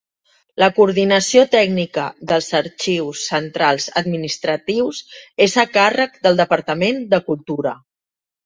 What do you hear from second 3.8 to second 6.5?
administratius és a càrrec del